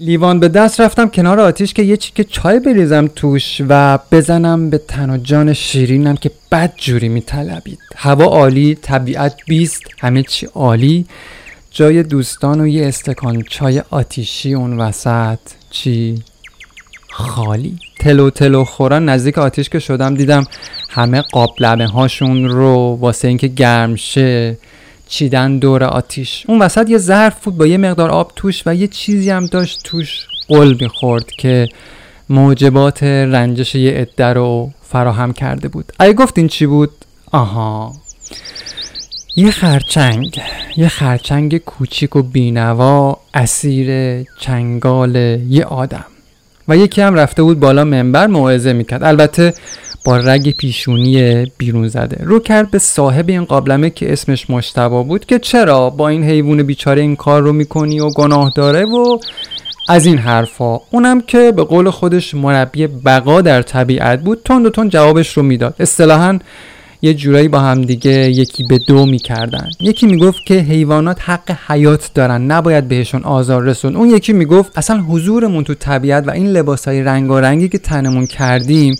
[0.00, 4.78] لیوان به دست رفتم کنار آتیش که یه چیکه چای بریزم توش و بزنم به
[4.78, 7.78] تن و جان شیرینم که بد جوری میطلبید.
[7.96, 11.06] هوا عالی طبیعت بیست همه چی عالی.
[11.70, 15.38] جای دوستان و یه استکان چای آتیشی اون وسط.
[15.70, 16.22] چی؟
[17.10, 17.78] خالی.
[18.00, 20.44] تلو تلو خوران نزدیک آتیش که شدم دیدم
[20.90, 24.58] همه قاب لبه هاشون رو واسه اینکه گرم شه.
[25.08, 26.44] چیدن دور آتیش.
[26.48, 29.80] اون وسط یه ظرف بود با یه مقدار آب توش و یه چیزی هم داشت
[29.84, 31.68] توش قل می‌خورد که
[32.28, 35.92] موجبات رنجش یه عده رو فراهم کرده بود.
[35.98, 36.90] اگه گفتین چی بود؟
[37.32, 37.92] آها.
[39.36, 40.40] یه خرچنگ
[40.76, 45.16] یه خرچنگ کوچیک و بینوا اسیر چنگال
[45.48, 46.04] یه آدم.
[46.68, 49.02] و یکی هم رفته بود بالا منبر موعظه می‌کرد.
[49.04, 49.54] البته
[50.06, 52.24] با رگ پیشونی بیرون زده.
[52.24, 56.62] رو کرد به صاحب این قابلمه که اسمش مشتبا بود که چرا با این حیوان
[56.62, 59.18] بیچاره این کار رو می‌کنی و گناه داره و
[59.88, 60.80] از این حرفا.
[60.90, 65.42] اونم که به قول خودش مربی بقا در طبیعت بود تون و تون جوابش رو
[65.42, 65.74] می‌داد.
[65.80, 66.38] اصطلاحا
[67.02, 69.70] یه جورایی با هم دیگه یکی به دو می‌کردن.
[69.80, 73.96] یکی می‌گفت که حیوانات حق حیات دارن نباید بهشون آزار رسون.
[73.96, 78.96] اون یکی می‌گفت اصلا حضورمون تو طبیعت و این لباسهای رنگارنگی که تنمون کردیم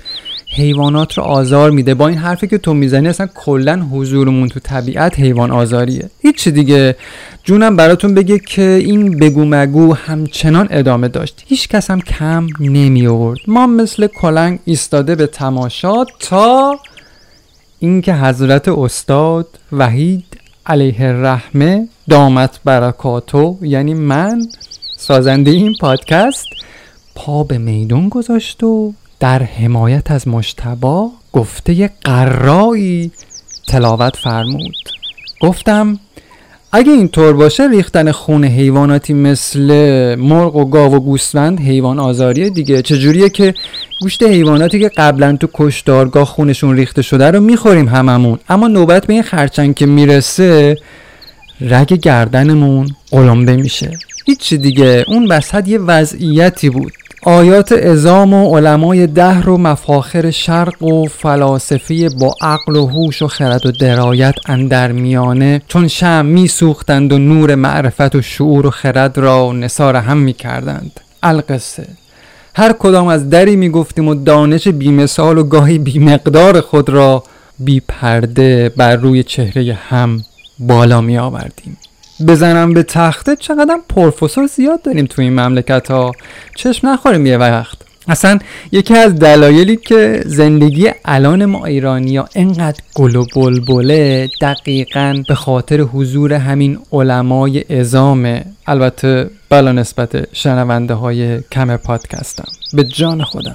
[0.57, 1.95] حیوانات رو آزار میده.
[1.95, 6.11] با این حرفی که تو می‌زنی اصلا کلا حضورمون تو طبیعت حیوان آزاریه.
[6.21, 6.97] هیچ دیگه.
[7.45, 11.45] جونم براتون بگه که این بگو مگو همچنان ادامه داشت.
[11.47, 13.39] هیچ کس هم کم نمی آورد.
[13.47, 16.79] ما مثل کلنگ ایستاده به تماشا تا
[17.79, 20.25] اینکه حضرت استاد وحید
[20.67, 24.47] علیه الرحمه دامت برکاتو یعنی من
[24.97, 26.47] سازنده این پادکست
[27.15, 33.11] پا به میدون گذاشت و در حمایت از مشتبا گفته قرایی
[33.69, 34.75] تلاوت فرمود.
[35.41, 35.99] گفتم
[36.73, 42.83] اگه اینطور باشه ریختن خون حیواناتی مثل مرغ و گاو و گوسفند حیوان آزاریه دیگه.
[42.83, 43.55] چجوریه که
[44.01, 48.39] گوشت حیواناتی که قبلا تو کشدارگاه خونشون ریخته شده رو می‌خوریم هممون.
[48.49, 50.77] اما نوبت به این خرچنگ که می‌رسه
[51.61, 53.91] رگ گردنمون قلمبه میشه.
[54.27, 55.05] هیچی دیگه.
[55.09, 56.93] اون وسط یه وضعیتی بود.
[57.29, 63.29] آیات ازام و علمای دهر و مفاخر شرق و فلاسفه با عقل و هوش و
[63.29, 69.19] خرد و درایت اندر میانه چون شم میسوختند و نور معرفت و شعور و خرد
[69.19, 71.01] را نصار هم می‌کردند.
[71.23, 71.87] القصه
[72.57, 77.23] هر کدام از دری می‌گفتیم و دانش بیمثال و گاهی بیمقدار خود را
[77.59, 80.25] بی پرده بر روی چهره هم
[80.59, 81.77] بالا می آوردیم
[82.21, 86.13] بزنم به تخته چقدر پروفسور زیاد داریم تو این مملکت ها
[86.57, 87.79] چشم نخوریم یه وقت.
[88.09, 88.39] اصلا
[88.73, 95.35] یکی از دلایلی که زندگی الان ما ایرانی ها انقدر گل و بلبله دقیقا به
[95.35, 102.49] خاطر حضور همین علمای ازامه البته بلا نسبت شنونده های کم پادکستم.
[102.73, 103.55] به جان خودم.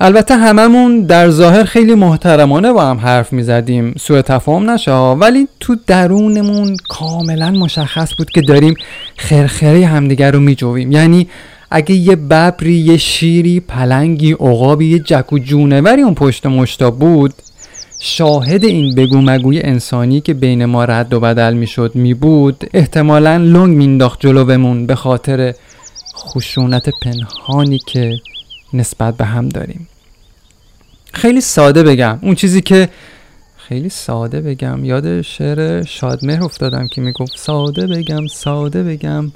[0.00, 5.48] البته هممون در ظاهر خیلی محترمانه با هم حرف می زدیم سوء تفاهم نشه ولی
[5.60, 8.74] تو درونمون کاملا مشخص بود که داریم
[9.16, 11.28] خرخره همدیگر رو می جویم یعنی
[11.70, 17.34] اگه یه ببری یه شیری پلنگی عقابی یه جک و جونوری اون پشت مشتا بود
[18.00, 22.64] شاهد این بگو مگوی انسانی که بین ما رد و بدل می شد می بود
[22.74, 25.54] احتمالا لنگ مینداخت جلومون به خاطر
[26.16, 28.12] خشونت پنهانی که
[28.74, 29.88] نسبت به هم داریم.
[31.12, 32.18] خیلی ساده بگم.
[32.22, 32.88] اون چیزی که
[33.56, 34.84] خیلی ساده بگم.
[34.84, 39.32] یاد شعر شادمهر افتادم که می‌گفت ساده بگم ساده بگم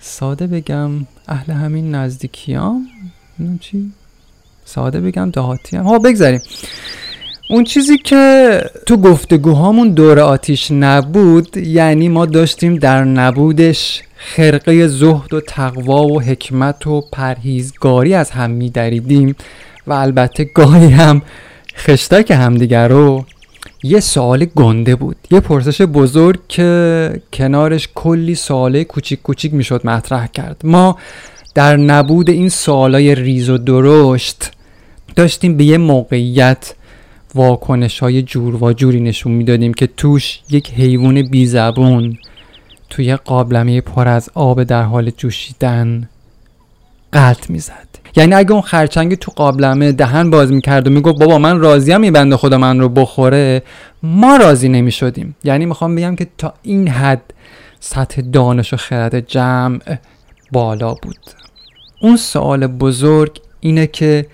[0.00, 0.90] ساده بگم
[1.28, 2.86] اهل همین نزدیکیام.
[3.60, 3.92] چی؟
[4.64, 6.40] ساده بگم دهاتی هم ها بگذاریم.
[7.52, 15.34] اون چیزی که تو گفتگوهامون دور آتیش نبود یعنی ما داشتیم در نبودش خرقه زهد
[15.34, 19.36] و تقوا و حکمت و پرهیزگاری از هم میدریدیم
[19.86, 21.22] و البته گاهی هم
[21.76, 23.24] خشتک همدیگر رو
[23.82, 30.26] یه سوال گنده بود یه پرسش بزرگ که کنارش کلی سواله کوچیک کوچیک می‌شد مطرح
[30.26, 30.60] کرد.
[30.64, 30.98] ما
[31.54, 34.50] در نبود این سوالای ریز و درشت
[35.16, 36.74] داشتیم به یه موقعیت
[37.34, 42.18] واکنش های جور و جوری نشون می‌دادیم که توش یک حیوان بی زبون
[42.90, 46.08] توی قابلمه پر از آب در حال جوشیدن
[47.12, 47.88] قلط می‌زد.
[48.16, 52.12] یعنی اگه اون خرچنگ تو قابلمه دهن باز می‌کرد و می‌گفت بابا من راضیم این
[52.12, 53.62] بنده خدا من رو بخوره
[54.02, 55.36] ما راضی نمی‌شدیم.
[55.44, 57.22] یعنی می‌خوام بگم که تا این حد
[57.80, 59.80] سطح دانش و خرد جمع
[60.52, 61.18] بالا بود.
[62.00, 64.26] اون سوال بزرگ اینه که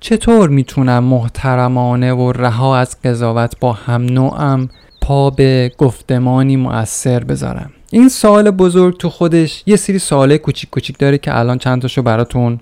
[0.00, 4.68] چطور می‌تونم محترمانه و رها از قضاوت با هم نوعم
[5.02, 10.98] پا به گفتمانی مؤثر بذارم؟ این سوال بزرگ تو خودش یه سری سوال کوچیک کوچیک
[10.98, 12.60] داره که الان چند تاشو براتون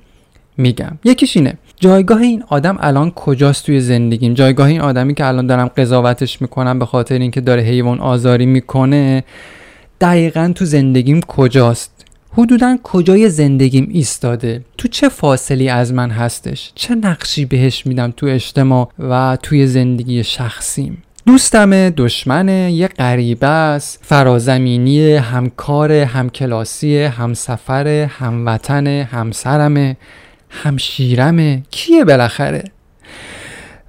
[0.57, 0.99] میگم.
[1.05, 5.67] یکیش اینه جایگاه این آدم الان کجاست توی زندگیم؟ جایگاه این آدمی که الان دارم
[5.67, 9.25] قضاوتش می‌کنم به خاطر اینکه داره حیوان آزاری می‌کنه
[10.01, 11.94] دقیقا تو زندگیم کجاست؟
[12.37, 18.27] حدودا کجای زندگیم ایستاده؟ تو چه فاصلی از من هستش؟ چه نقشی بهش میدم تو
[18.27, 28.87] اجتماع و توی زندگی شخصیم؟ دوستم دشمنه یه غریبه است فرازمینی همکار همکلاسی همسفر هموطن
[28.87, 29.97] همسرمه
[30.51, 31.63] همشیرمه.
[31.71, 32.65] کیه بالاخره؟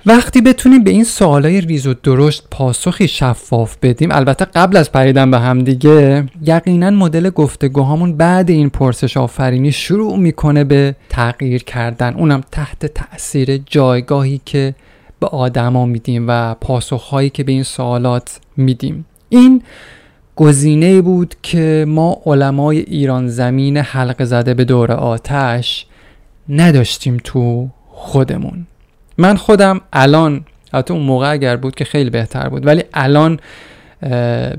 [0.07, 5.31] وقتی بتونیم به این سوالای ریز و درشت پاسخی شفاف بدیم البته قبل از پریدن
[5.31, 12.13] به هم دیگه یقینا مدل گفتگوهامون بعد این پرسش آفرینی شروع می‌کنه به تغییر کردن.
[12.13, 14.75] اونم تحت تاثیر جایگاهی که
[15.19, 19.05] به آدما میدیم و پاسخهایی که به این سوالات میدیم.
[19.29, 19.61] این
[20.35, 25.85] گزینه بود که ما علمای ایران زمین حلق زده به دور آتش
[26.49, 28.67] نداشتیم تو خودمون.
[29.17, 33.39] من خودم الان البته اون موقع اگر بود که خیلی بهتر بود ولی الان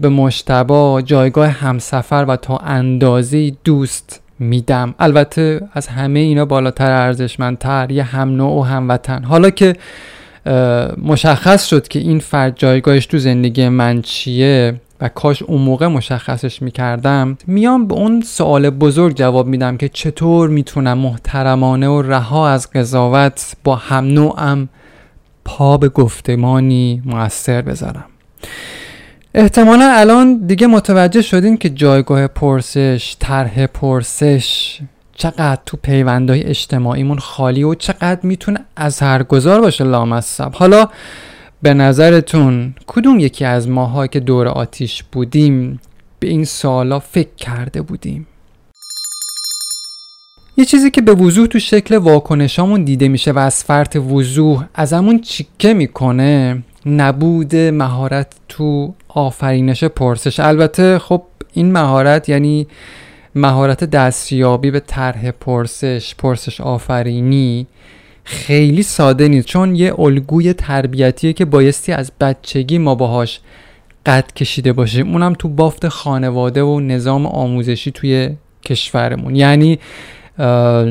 [0.00, 4.94] به مشتبا جایگاه همسفر و تا اندازه دوست میدم.
[4.98, 9.76] البته از همه اینا بالاتر ارزشمندتر یه هم نوع و هموطن حالا که
[11.02, 16.62] مشخص شد که این فرد جایگاهش تو زندگی من چیه و کاش اون موقع مشخصش
[16.62, 22.70] می‌کردم میام به اون سوال بزرگ جواب میدم که چطور می‌تونم محترمانه و رها از
[22.70, 24.68] قضاوت با هم نوعم
[25.44, 28.04] پا به گفتمانی موثر بذارم.
[29.34, 34.78] احتمالا الان دیگه متوجه شدیم که جایگاه پرسش طرح پرسش
[35.14, 40.52] چقدر تو پیوندهای اجتماعیمون خالی و چقدر می‌تونه اثرگذار باشه لامصب.
[40.54, 40.88] حالا
[41.66, 45.80] به نظرتون کدوم یکی از ماها که دور آتیش بودیم
[46.20, 48.26] به این سالا فکر کرده بودیم؟
[50.56, 55.20] یه چیزی که به وضوح تو شکل واکنشامون دیده میشه و از فرط وضوح ازمون
[55.20, 60.40] چیکه می‌کنه نبود مهارت تو آفرینش پرسش.
[60.40, 61.22] البته خب
[61.52, 62.66] این مهارت یعنی
[63.34, 67.66] مهارت دستیابی به طرح پرسش پرسش آفرینی
[68.28, 73.40] خیلی ساده نیست چون یه الگوی تربیتیه که بایستی از بچگی ما باهاش
[74.06, 75.12] قد کشیده باشیم.
[75.12, 78.30] اونم تو بافت خانواده و نظام آموزشی توی
[78.64, 79.36] کشورمون.
[79.36, 79.78] یعنی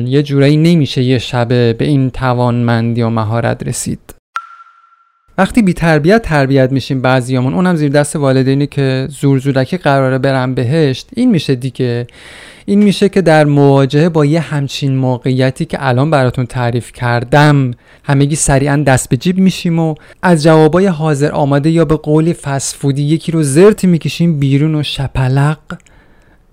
[0.06, 4.15] یه جورایی نمیشه یه شبه به این توانمندی و مهارت رسید.
[5.38, 10.54] وقتی بی تربیت تربیت میشیم بعضیامون اونم زیر دست والدینی که زور زورکی قراره برن
[10.54, 12.06] بهشت این میشه دیگه.
[12.66, 17.70] این میشه که در مواجهه با یه همچین موقعیتی که الان براتون تعریف کردم
[18.04, 23.02] همگی سریعا دست به جیب میشیم و از جوابای حاضر آماده یا به قولی فسفودی
[23.02, 25.58] یکی رو زرت می‌کشیم بیرون و شپلق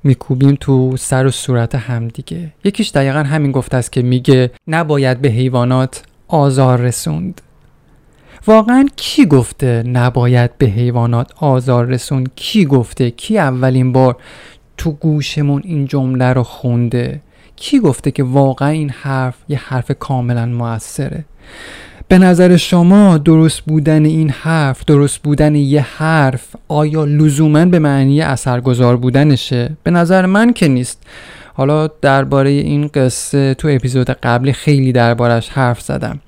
[0.04, 5.30] میکوبیم تو سر و صورت همدیگه یکیش دقیقا همین گفته است که میگه نباید به
[5.30, 7.42] حیوانات آزار رسوند.
[8.48, 14.16] واقعا کی گفته نباید به حیوانات آزار رسوند کی گفته؟ کی اولین بار
[14.78, 17.22] تو گوشمون این جمله رو خونده؟
[17.56, 21.26] کی گفته که واقعا این حرف یه حرف کاملا موثره؟
[22.08, 28.22] به نظر شما درست بودن این حرف درست بودن یه حرف آیا لزوما به معنی
[28.22, 31.04] اثرگذار بودنشه؟ به نظر من که نیست.
[31.54, 36.20] حالا درباره این قصه تو اپیزود قبلی خیلی دربارش حرف زدم.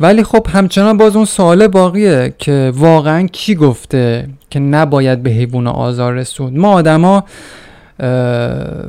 [0.00, 5.66] ولی خب همچنان باز اون سوال باقیه که واقعا کی گفته که نباید به حیوان
[5.66, 7.24] آزار رسوند؟ ما آدما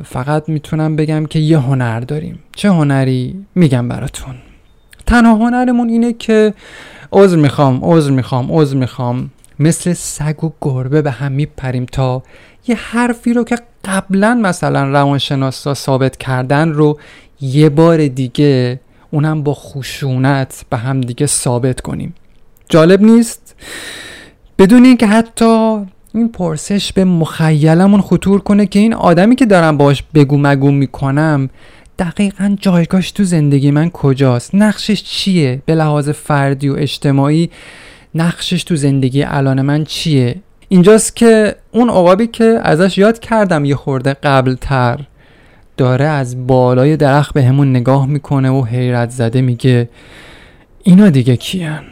[0.04, 2.38] فقط می‌تونم بگم که یه هنر داریم.
[2.56, 4.34] چه هنری؟ میگم براتون.
[5.06, 6.54] تنها هنرمون اینه که
[7.12, 9.30] عذر می‌خوام عذر می‌خوام عذر می‌خوام.
[9.58, 12.22] مثل سگ و گربه به هم میپریم تا
[12.66, 16.98] یه حرفی رو که قبلا مثلا روانشناسا ثابت کردن رو
[17.40, 18.80] یه بار دیگه
[19.12, 22.14] اونم با خشونت به هم دیگه ثابت کنیم.
[22.68, 23.54] جالب نیست؟
[24.58, 25.78] بدون اینکه حتی
[26.14, 31.50] این پرسش به مخیلمون خطور کنه که این آدمی که دارم باش بگو مگو می‌کنم
[31.98, 37.50] دقیقا جایگاهش تو زندگی من کجاست؟ نقشش چیه؟ به لحاظ فردی و اجتماعی
[38.14, 40.36] نقشش تو زندگی الان من چیه؟
[40.68, 45.00] اینجاست که اون عقابی که ازش یاد کردم یه خورده قبل تر
[45.82, 49.88] داره از بالای درخت به همون نگاه می‌کنه و حیرت زده میگه
[50.82, 51.84] اینا دیگه کیان؟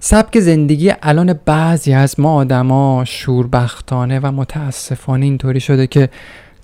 [0.00, 6.08] سبک زندگی الان بعضی از ما آدما شوربختانه و متاسفانه اینطوری شده که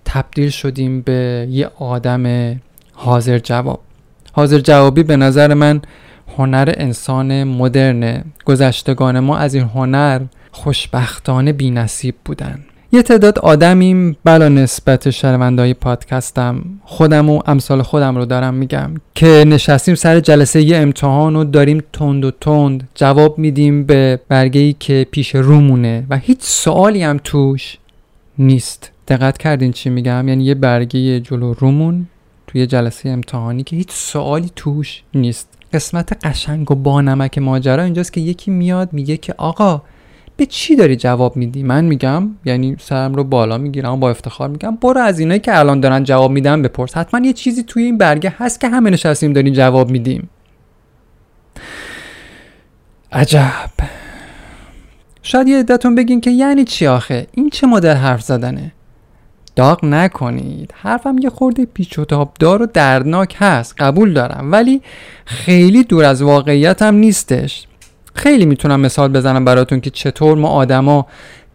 [0.04, 2.56] تبدیل شدیم به یه آدم
[2.92, 3.80] حاضر جواب.
[4.32, 5.82] حاضر جوابی به نظر من
[6.38, 8.24] هنر انسان مدرنه.
[8.44, 10.20] گذشتگان ما از این هنر
[10.50, 12.64] خوشبختانه بی نصیب بودن.
[12.92, 14.16] یه تعداد آدمیم.
[14.24, 20.62] بلا نسبت شنوندهای پادکستم خودم و امثال خودم رو دارم میگم که نشستیم سر جلسه
[20.62, 26.06] یه امتحان و داریم تند و تند جواب میدیم به برگه ای که پیش رومونه
[26.10, 27.78] و هیچ سوالی هم توش
[28.38, 28.90] نیست.
[29.08, 32.06] دقت کردین چی میگم؟ یعنی یه برگه جلو رومون
[32.46, 35.48] توی جلسه امتحانی که هیچ سوالی توش نیست.
[35.72, 39.82] قسمت قشنگ و بانمک ماجرا اینجاست که یکی میاد میگه که آقا
[40.36, 44.76] به چی داری جواب میدی؟ من میگم یعنی سرم رو بالا می‌گیرم با افتخار میگم
[44.76, 46.96] برو از اینایی که الان دارن جواب میدن بپرس.
[46.96, 50.30] حتما یه چیزی توی این برگه هست که همه نشستیم داریم جواب میدیم.
[53.12, 53.70] عجب.
[55.22, 58.72] شاید یه عدتون بگین که یعنی چی آخه؟ این چه مدل حرف زدنه؟
[59.56, 60.74] داغ نکنید.
[60.76, 63.74] حرفم یه خورده پیچ و تابدار و دردناک هست.
[63.78, 64.52] قبول دارم.
[64.52, 64.82] ولی
[65.24, 67.66] خیلی دور از واقعیت هم نیستش.
[68.16, 71.06] خیلی می‌تونم مثال بزنم براتون که چطور ما آدما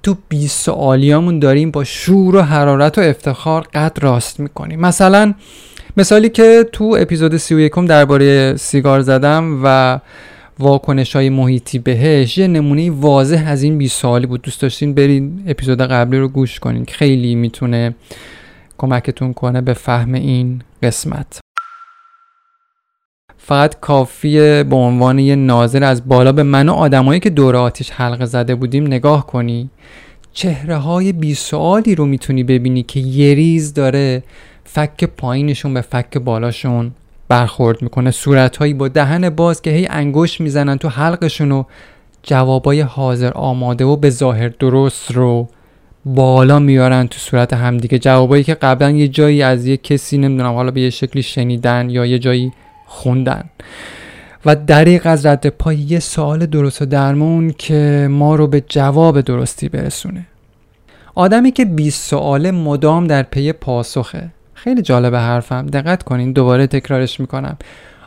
[0.04, 4.80] تو 20 سوالیامون داریم با شور و حرارت و افتخار قد راست می‌کنیم.
[4.80, 5.34] مثلا
[5.98, 10.00] مثالی که تو اپیزود 31 درباره سیگار زدم و
[10.60, 14.42] واکنش های محیطی بهش یه نمونه واضح از این 20 سالی بود.
[14.42, 16.86] دوست داشتین برید اپیزود قبلی رو گوش کنین.
[16.86, 17.96] خیلی می‌تونه
[18.78, 21.40] کمکتون کنه به فهم این قسمت.
[23.44, 27.92] فقط کافیه به عنوان یه ناظر از بالا به من و آدمایی که دور آتیش
[27.92, 29.70] حلقه زده بودیم نگاه کنی.
[30.34, 34.24] چهره های بی سوالی رو می‌تونی ببینی که یه ریز داره
[34.64, 36.92] فک پایینشون به فک بالاشون
[37.28, 38.12] برخورد می‌کنه.
[38.12, 41.64] صورتهایی با دهن باز که هی انگوش می‌زنن تو حلقشون و
[42.24, 45.48] جوابای حاضر آماده و به ظاهر درست رو
[46.06, 48.00] بالا میارن تو صورت همدیگه.
[48.00, 52.06] جوابایی که قبلا یه جایی از یه کسی نمی‌دونم حالا به یه شکلی شنیدن یا
[52.06, 52.52] یه جایی
[52.92, 53.44] خوندن.
[54.46, 59.22] و دریق از رد پای یه سوال درست و درمون که ما رو به جواب
[59.22, 60.26] درستی برسونه.
[61.16, 64.30] آدمی که 20 سواله مدام در پی پاسخه.
[64.54, 65.68] خیلی جالب حرفم.
[65.68, 67.58] دقت کنین دوباره تکرارش می‌کنم.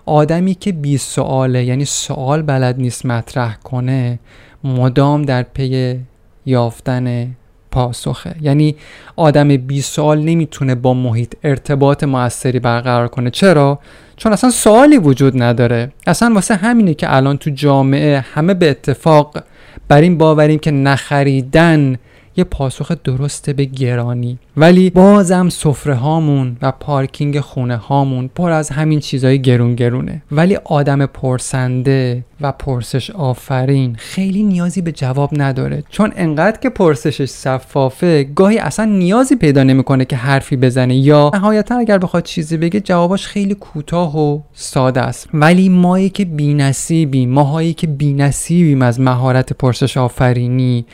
[0.06, 4.18] آدمی که 20 سواله یعنی سوال بلد نیست مطرح کنه
[4.64, 6.00] مدام در پی
[6.46, 7.36] یافتن
[7.74, 8.34] پاسخه.
[8.40, 8.76] یعنی
[9.16, 13.30] آدم 20 سال نمی‌تونه با محیط ارتباط موثری برقرار کنه.
[13.30, 13.78] چرا؟
[14.16, 15.92] چون اصلا سوالی وجود نداره.
[16.06, 19.42] اصلا واسه همینه که الان تو جامعه همه به اتفاق
[19.88, 21.96] بر این باوریم که نخریدن
[22.36, 24.38] یه پاسخ درسته به گرانی.
[24.56, 30.22] ولی بازم سفره هامون و پارکینگ خونه هامون پر از همین چیزای گرون گرونه.
[30.32, 35.82] ولی آدم پرسنده و پرسش آفرین خیلی نیازی به جواب نداره.
[35.88, 41.78] چون انقدر که پرسشش صفافه گاهی اصلا نیازی پیدا نمی‌کنه که حرفی بزنه یا نهایتا
[41.78, 45.28] اگر بخواد چیزی بگه جواباش خیلی کوتاه و ساده است.
[45.34, 50.84] ولی مایی که بینصیبیم ماهایی که بینصیبیم از مهارت پرسش آفرینی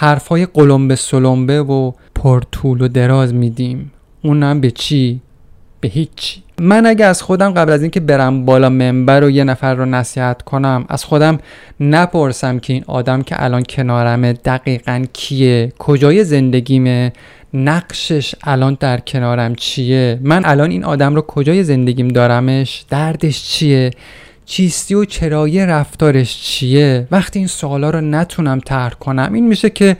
[0.00, 3.92] حرفای قلمبه سلمبه و پرطول و دراز میدیم.
[4.22, 5.20] اونم به چی؟
[5.80, 6.42] به هیچی.
[6.60, 10.42] من اگه از خودم قبل از اینکه برم بالا منبر و یه نفر رو نصیحت
[10.42, 11.38] کنم از خودم
[11.80, 17.12] نپرسم که این آدم که الان کنارمه دقیقا کیه کجای زندگیمه
[17.54, 23.90] نقشش الان در کنارم چیه من الان این آدم رو کجای زندگیم دارمش دردش چیه؟
[24.48, 29.96] چیستی و چرایی رفتارش چیه؟ وقتی این سوالا رو نتونم طرح کنم این میشه که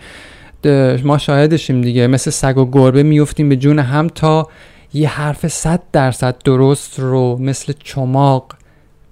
[1.04, 2.06] ما شاهدشیم دیگه.
[2.06, 4.48] مثل سگ و گربه میفتیم به جون هم تا
[4.94, 8.54] یه حرف صد درصد درست رو مثل چماق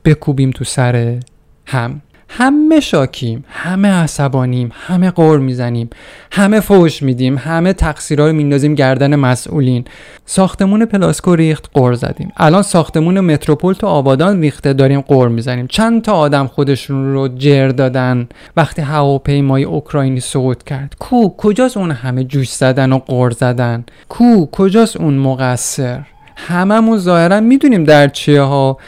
[0.05, 1.21] بکوبیم تو سر
[1.67, 2.01] هم.
[2.29, 5.91] همه شاکیم همه عصبانیم همه قور می‌زنیم
[6.33, 9.85] همه فوش میدیم همه تقصیرها رو میندازیم گردن مسئولین.
[10.27, 12.33] ساختمون پلاسکو ریخت قور زدیم.
[12.37, 15.67] الان ساختمون متروپول تو آبادان ریخته داریم قور می‌زنیم.
[15.67, 20.95] چند تا آدم خودشون رو جر دادن وقتی هواپیمای اوکراینی سقوط کرد.
[20.99, 26.01] کو؟ کجاست اون همه جوش زدن و قور زدن؟ کو؟ کجاست اون مقصر؟
[26.37, 28.79] هممون ظاهرا می‌دونیم در چیه ها.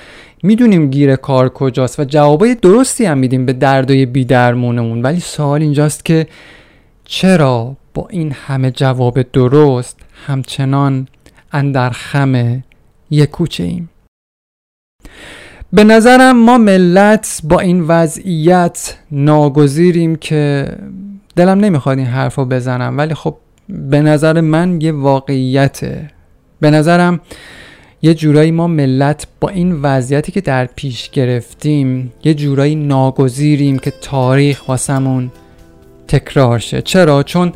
[0.43, 6.05] می‌دونیم گیر کار کجاست و جوابای درستی هم میدیم به دردای بیدرمونمون ولی سوال اینجاست
[6.05, 6.27] که
[7.05, 11.09] چرا با این همه جواب درست همچنان
[11.53, 12.63] اندر خم
[13.11, 13.91] یک کوچه ایم؟
[15.73, 20.69] به نظرم ما ملت با این وضعیت ناگزیریم که
[21.37, 23.37] دلم نمی‌خواد این حرف رو بزنم ولی خب
[23.69, 26.11] به نظر من یه واقعیته.
[26.61, 27.21] به نظرم
[28.03, 33.93] یه جورایی ما ملت با این وضعیتی که در پیش گرفتیم یه جورایی ناگزیریم که
[34.01, 35.31] تاریخ واسمون
[36.09, 37.53] تکرار شه چرا؟ چون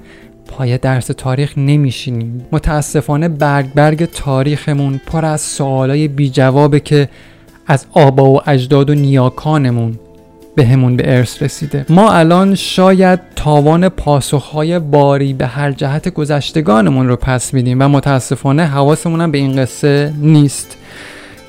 [0.47, 7.09] پای درس تاریخ نمیشینیم متاسفانه برگ برگ تاریخمون پر از سوالای بی جوابه که
[7.67, 9.99] از آبا و اجداد و نیاکانمون
[10.55, 11.87] به همون به ارث رسیده.
[11.89, 18.67] ما الان شاید تاوان پاسخهای باری به هر جهت گذشتگانمون رو پس میدیم و متاسفانه
[18.67, 20.77] حواسمون هم به این قصه نیست.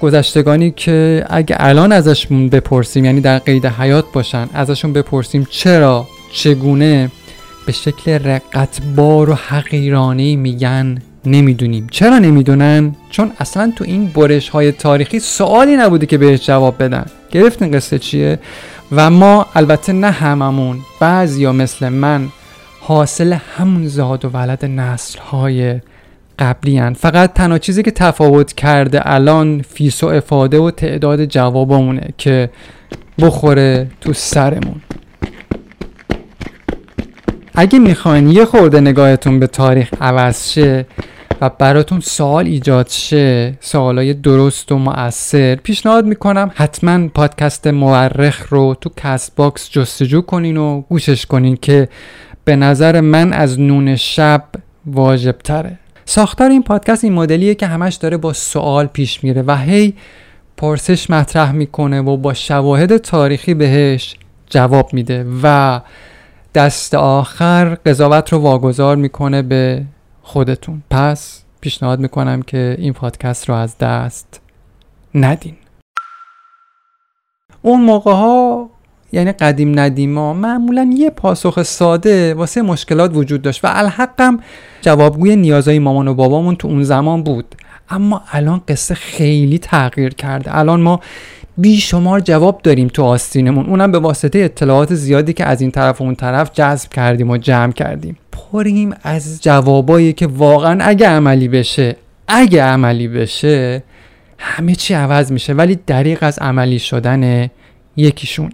[0.02, 7.12] گذشتگانی که اگه الان ازشون بپرسیم یعنی در قید حیات باشن ازشون بپرسیم چرا چگونه
[7.66, 11.88] به شکل رقتبار و حقیرانی میگن نمی‌دونیم.
[11.92, 17.06] چرا نمی‌دونن؟ چون اصلا تو این برش های تاریخی سوالی نبوده که بهش جواب بدن.
[17.32, 18.40] گرفتین قصه چیه؟
[18.92, 22.30] و ما البته نه هممون بعضی یا مثل من
[22.80, 25.80] حاصل همون زاد و ولد نسل های
[26.40, 26.94] قبلی هن.
[26.94, 32.50] فقط تنها چیزی که تفاوت کرده الان فیس و افاده و تعداد جوابمونه که
[33.20, 34.82] بخوره تو سرمون
[37.56, 40.86] اگه می‌خواین یه خورده نگاهتون به تاریخ عوض شه
[41.42, 48.76] و براتون سوال ایجاد شه سوالای درست و مؤثر پیشنهاد می‌کنم حتما پادکست مورخ رو
[48.82, 51.90] تو Castbox جستجو کنین و گوشش کنین که
[52.46, 54.44] به نظر من از نون شب
[54.86, 55.80] واجب تره.
[56.06, 59.94] ساختار این پادکست این مدلیه که همش داره با سوال پیش میره و هی
[60.58, 64.16] پرسش مطرح می‌کنه و با شواهد تاریخی بهش
[64.50, 65.80] جواب میده و
[66.56, 69.84] دست آخر قضاوت رو واگذار می‌کنه به
[70.24, 70.84] خودتون.
[70.90, 74.42] پس پیشنهاد می‌کنم که این پادکست رو از دست
[75.16, 75.56] ندین.
[77.62, 78.70] اون موقع ها
[79.12, 84.40] یعنی قدیم ندیما معمولا یه پاسخ ساده واسه مشکلات وجود داشت و الحقم
[84.82, 87.56] جوابگوی نیازهای مامان و بابامون تو اون زمان بود.
[87.90, 90.58] اما الان قصه خیلی تغییر کرده.
[90.58, 91.00] الان ما
[91.58, 93.66] بیشمار جواب داریم تو آستینمون.
[93.66, 97.38] اونم به واسطه اطلاعات زیادی که از این طرف و اون طرف جذب کردیم و
[97.38, 98.18] جمع کردیم.
[98.32, 101.96] پریم از جوابایی که واقعا اگه عملی بشه
[102.28, 103.84] اگه عملی بشه
[104.38, 105.54] همه چی عوض میشه.
[105.54, 107.50] ولی دریق از عملی شدن
[107.96, 108.52] یکیشون.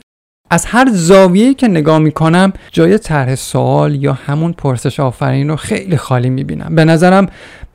[0.49, 5.97] از هر زاویه‌ای که نگاه می‌کنم جای طرح سوال یا همون پرسش آفرین رو خیلی
[5.97, 6.75] خالی می‌بینم.
[6.75, 7.27] به نظرم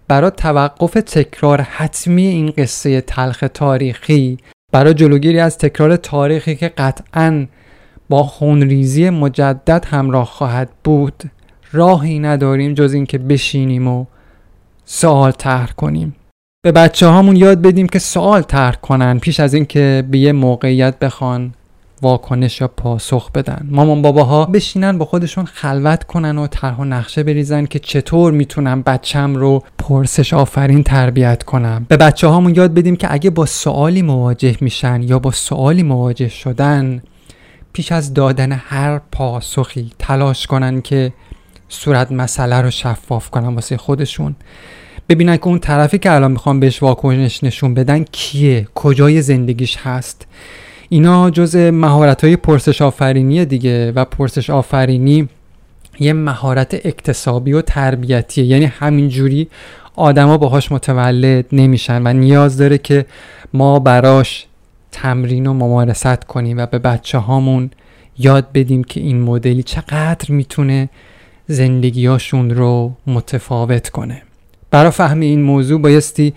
[0.09, 4.39] برای توقف تکرار حتمی این قصه تلخ تاریخی
[4.75, 7.47] برای جلوگیری از تکرار تاریخی که قطعا
[8.09, 11.23] با خونریزی مجدد همراه خواهد بود
[11.73, 14.05] راهی نداریم جز اینکه بشینیم و
[14.85, 16.17] سوال طرح کنیم.
[16.65, 20.99] به بچه هامون یاد بدیم که سوال طرح کنن پیش از اینکه به یه موقعیت
[20.99, 21.55] بخوان.
[22.03, 23.69] واکنش یا پاسخ بدن.
[23.71, 28.83] مامان باباها بشینن با خودشون خلوت کنن و طرح و نقشه بریزن که چطور می‌تونم
[28.83, 34.03] بچم رو پرسش آفرین تربیت کنم به بچه هامون یاد بدیم که اگه با سوالی
[34.03, 37.03] مواجه میشن یا با سوالی مواجه شدن
[37.73, 41.13] پیش از دادن هر پاسخی تلاش کنن که
[41.69, 44.37] صورت مسئله رو شفاف کنن واسه خودشون.
[45.09, 50.27] ببینن که اون طرفی که الان می‌خوام بهش واکنش نشون بدن کیه کجای زندگیش هست.
[50.89, 55.29] اینا جز مهارت های پرسش آفرینی دیگه و پرسش آفرینی
[56.01, 58.45] یه مهارت اکتسابی و تربیتیه.
[58.45, 59.49] یعنی همینجوری
[59.97, 63.07] آدما باهاش متولد نمیشن و نیاز داره که
[63.53, 64.47] ما براش
[64.93, 67.71] تمرین و ممارست کنیم و به بچه هامون
[68.19, 70.89] یاد بدیم که این مدلی چقدر می‌تونه
[71.47, 74.23] زندگیاشون رو متفاوت کنه.
[74.71, 76.35] برای فهم این موضوع بایستی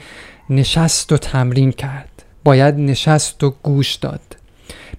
[0.49, 2.23] نشست و تمرین کرد.
[2.43, 4.37] باید نشست و گوش داد.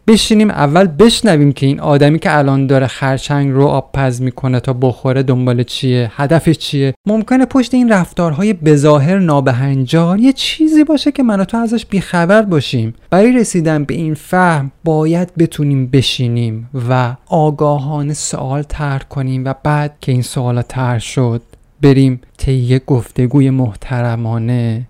[0.09, 4.73] بشینیم اول بشنویم که این آدمی که الان داره خرچنگ رو آب پز می‌کنه تا
[4.73, 11.23] بخوره دنبال چیه هدفش چیه؟ ممکنه پشت این رفتارهای بظاهر نابهنجار یه چیزی باشه که
[11.23, 12.95] من و تو ازش بیخبر باشیم.
[13.11, 19.95] برای رسیدن به این فهم باید بتونیم بشینیم و آگاهانه سوال طرح کنیم و بعد
[20.01, 21.43] که این سوال طرح شد
[21.83, 24.83] بریم طی گفتگوی محترمانه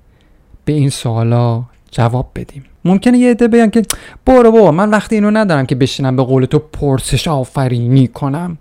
[0.64, 2.67] به این سوالا جواب بدیم.
[2.84, 3.82] ممکنه یه عده بگن که
[4.26, 8.58] برو بابا من وقتی اینو ندارم که بشینم به قول تو پرسش آفرینی کنم.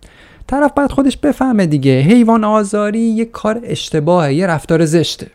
[0.48, 2.00] طرف باید خودش بفهمه دیگه.
[2.00, 5.28] حیوان آزاری یه کار اشتباهه یه رفتار زشته.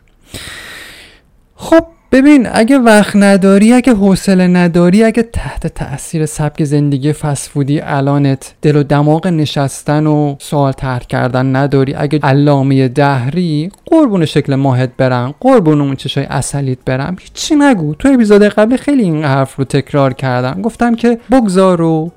[2.13, 8.75] ببین اگه وقت نداری اگه حوصله نداری اگه تحت تاثیر سبک زندگی فسفودی الانت دل
[8.75, 15.33] و دماغ نشستن و سوال طرح کردن نداری اگه علامه دهری قربون شکل ماهت برن
[15.39, 17.95] قربون اون چشای اصلیت برم هیچی نگو.
[17.95, 20.61] تو اپیزود قبلی خیلی این حرف رو تکرار کردم.
[20.61, 22.11] گفتم که بگذار و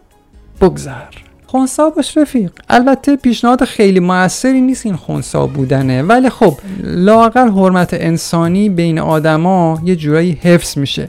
[0.61, 1.26] بگذر.
[1.47, 2.53] خونسا باش رفیق.
[2.69, 6.03] البته پیشنهاد خیلی موثری نیست این خونسا بودنه.
[6.03, 11.07] ولی خب لاقل حرمت انسانی بین آدما یه جورایی حفظ میشه.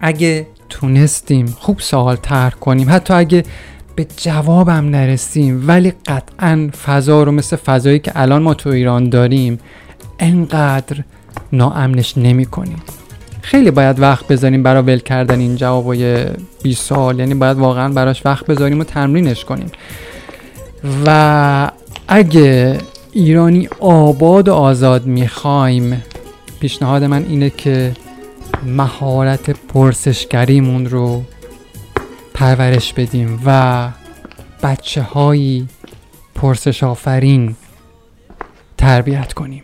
[0.00, 3.44] اگه تونستیم خوب سوال طرح کنیم حتی اگه
[3.96, 9.58] به جوابم نرسیم ولی قطعا فضا رو مثل فضایی که الان ما تو ایران داریم
[10.18, 11.04] انقدر
[11.52, 12.82] ناامنش نمی کنیم
[13.46, 16.26] خیلی باید وقت بذاریم برای ول کردن این جوابای
[16.62, 19.70] 20 سال یعنی باید واقعا براش وقت بذاریم و تمرینش کنیم.
[21.06, 21.70] و
[22.08, 22.78] اگه
[23.12, 26.02] ایرانی آباد و آزاد می‌خوایم
[26.60, 27.92] پیشنهاد من اینه که
[28.64, 31.22] مهارت پرسشگریمون رو
[32.34, 33.88] پرورش بدیم و
[34.62, 35.68] بچه هایی
[36.34, 37.56] پرسش آفرین
[38.78, 39.62] تربیت کنیم.